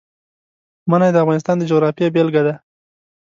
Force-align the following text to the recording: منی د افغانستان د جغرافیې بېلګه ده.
منی 0.89 1.09
د 1.13 1.17
افغانستان 1.23 1.55
د 1.57 1.63
جغرافیې 1.71 2.07
بېلګه 2.15 2.41
ده. 2.47 2.53